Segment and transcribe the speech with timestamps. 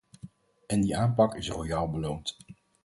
[0.67, 2.37] En die aanpak is royaal beloond.